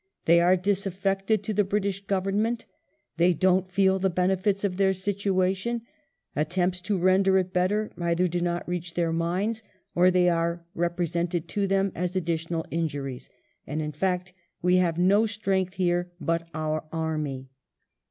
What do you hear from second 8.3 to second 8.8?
not